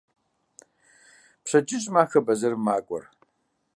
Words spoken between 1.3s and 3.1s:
Пщэдджыжьым ахэр бэзэрым макӏуэр.